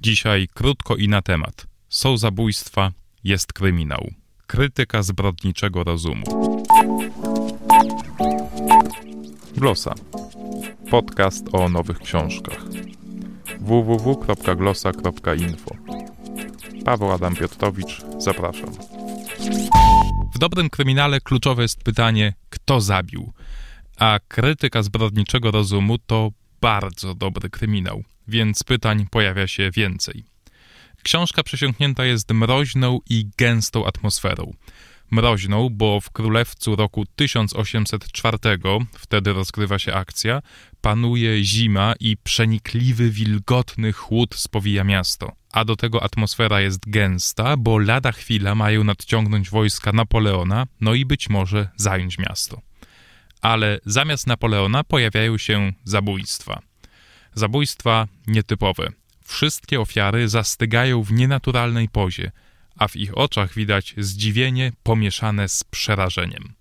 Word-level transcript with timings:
Dzisiaj 0.00 0.48
krótko 0.54 0.96
i 0.96 1.08
na 1.08 1.22
temat. 1.22 1.66
Są 1.88 2.16
zabójstwa, 2.16 2.92
jest 3.24 3.52
kryminał. 3.52 4.10
Krytyka 4.46 5.02
zbrodniczego 5.02 5.84
rozumu. 5.84 6.24
Glosa. 9.56 9.94
Podcast 10.90 11.44
o 11.52 11.68
nowych 11.68 11.98
książkach. 11.98 12.64
www.glosa.info 13.60 15.70
Paweł 16.84 17.12
Adam 17.12 17.36
Piotrowicz, 17.36 18.02
zapraszam. 18.18 18.70
W 20.34 20.38
dobrym 20.38 20.70
kryminale 20.70 21.20
kluczowe 21.20 21.62
jest 21.62 21.82
pytanie, 21.82 22.34
kto 22.50 22.80
zabił, 22.80 23.32
a 23.96 24.18
krytyka 24.28 24.82
zbrodniczego 24.82 25.50
rozumu 25.50 25.98
to 25.98 26.30
bardzo 26.60 27.14
dobry 27.14 27.50
kryminał, 27.50 28.04
więc 28.28 28.62
pytań 28.62 29.06
pojawia 29.10 29.46
się 29.46 29.70
więcej. 29.70 30.24
Książka 31.02 31.42
przesiąknięta 31.42 32.04
jest 32.04 32.32
mroźną 32.32 33.00
i 33.10 33.26
gęstą 33.38 33.86
atmosferą. 33.86 34.54
Mroźną, 35.10 35.68
bo 35.70 36.00
w 36.00 36.10
Królewcu 36.10 36.76
roku 36.76 37.04
1804, 37.16 38.38
wtedy 38.98 39.32
rozgrywa 39.32 39.78
się 39.78 39.94
akcja, 39.94 40.42
panuje 40.80 41.44
zima 41.44 41.94
i 42.00 42.16
przenikliwy, 42.16 43.10
wilgotny 43.10 43.92
chłód 43.92 44.34
spowija 44.34 44.84
miasto. 44.84 45.32
A 45.52 45.64
do 45.64 45.76
tego 45.76 46.02
atmosfera 46.02 46.60
jest 46.60 46.90
gęsta, 46.90 47.56
bo 47.56 47.78
lada 47.78 48.12
chwila 48.12 48.54
mają 48.54 48.84
nadciągnąć 48.84 49.50
wojska 49.50 49.92
Napoleona, 49.92 50.66
no 50.80 50.94
i 50.94 51.04
być 51.04 51.28
może 51.28 51.68
zająć 51.76 52.18
miasto 52.18 52.60
ale 53.40 53.80
zamiast 53.86 54.26
Napoleona 54.26 54.84
pojawiają 54.84 55.38
się 55.38 55.72
zabójstwa. 55.84 56.60
Zabójstwa 57.34 58.08
nietypowe. 58.26 58.88
Wszystkie 59.24 59.80
ofiary 59.80 60.28
zastygają 60.28 61.02
w 61.02 61.12
nienaturalnej 61.12 61.88
pozie, 61.88 62.30
a 62.78 62.88
w 62.88 62.96
ich 62.96 63.18
oczach 63.18 63.54
widać 63.54 63.94
zdziwienie 63.98 64.72
pomieszane 64.82 65.48
z 65.48 65.64
przerażeniem. 65.64 66.54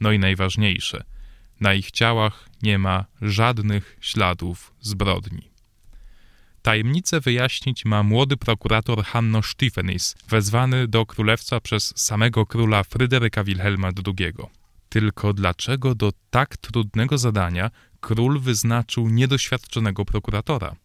No 0.00 0.12
i 0.12 0.18
najważniejsze, 0.18 1.04
na 1.60 1.74
ich 1.74 1.90
ciałach 1.90 2.48
nie 2.62 2.78
ma 2.78 3.04
żadnych 3.22 3.96
śladów 4.00 4.72
zbrodni. 4.80 5.52
Tajemnicę 6.62 7.20
wyjaśnić 7.20 7.84
ma 7.84 8.02
młody 8.02 8.36
prokurator 8.36 9.04
Hanno 9.04 9.42
Stephenis, 9.42 10.14
wezwany 10.28 10.88
do 10.88 11.06
królewca 11.06 11.60
przez 11.60 11.92
samego 11.96 12.46
króla 12.46 12.84
Fryderyka 12.84 13.44
Wilhelma 13.44 13.88
II. 14.06 14.32
Tylko 14.92 15.32
dlaczego 15.32 15.94
do 15.94 16.12
tak 16.30 16.56
trudnego 16.56 17.18
zadania 17.18 17.70
król 18.00 18.40
wyznaczył 18.40 19.08
niedoświadczonego 19.08 20.04
prokuratora? 20.04 20.76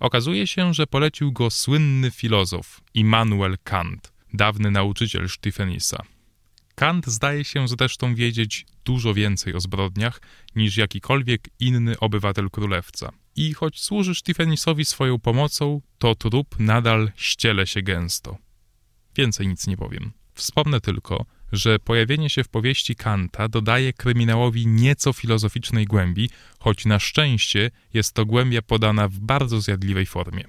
Okazuje 0.00 0.46
się, 0.46 0.74
że 0.74 0.86
polecił 0.86 1.32
go 1.32 1.50
słynny 1.50 2.10
filozof 2.10 2.80
Immanuel 2.94 3.56
Kant, 3.64 4.12
dawny 4.34 4.70
nauczyciel 4.70 5.28
Stephenisa. 5.28 6.02
Kant 6.74 7.06
zdaje 7.06 7.44
się 7.44 7.68
zresztą 7.68 8.14
wiedzieć 8.14 8.66
dużo 8.84 9.14
więcej 9.14 9.54
o 9.54 9.60
zbrodniach 9.60 10.20
niż 10.56 10.76
jakikolwiek 10.76 11.48
inny 11.60 11.98
obywatel 11.98 12.50
królewca. 12.50 13.12
I 13.36 13.54
choć 13.54 13.80
służy 13.80 14.14
Stephenisowi 14.14 14.84
swoją 14.84 15.18
pomocą, 15.18 15.80
to 15.98 16.14
trup 16.14 16.56
nadal 16.58 17.12
ściele 17.16 17.66
się 17.66 17.82
gęsto. 17.82 18.38
Więcej 19.16 19.48
nic 19.48 19.66
nie 19.66 19.76
powiem. 19.76 20.12
Wspomnę 20.34 20.80
tylko, 20.80 21.26
że 21.52 21.78
pojawienie 21.78 22.30
się 22.30 22.44
w 22.44 22.48
powieści 22.48 22.96
Kanta 22.96 23.48
dodaje 23.48 23.92
kryminałowi 23.92 24.66
nieco 24.66 25.12
filozoficznej 25.12 25.86
głębi, 25.86 26.30
choć 26.58 26.84
na 26.84 26.98
szczęście 26.98 27.70
jest 27.94 28.14
to 28.14 28.26
głębia 28.26 28.62
podana 28.62 29.08
w 29.08 29.18
bardzo 29.18 29.60
zjadliwej 29.60 30.06
formie. 30.06 30.44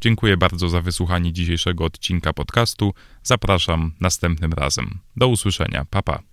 Dziękuję 0.00 0.36
bardzo 0.36 0.68
za 0.68 0.82
wysłuchanie 0.82 1.32
dzisiejszego 1.32 1.84
odcinka 1.84 2.32
podcastu. 2.32 2.94
Zapraszam 3.22 3.92
następnym 4.00 4.52
razem. 4.52 4.98
Do 5.16 5.28
usłyszenia. 5.28 5.84
Pa 5.90 6.02
pa. 6.02 6.31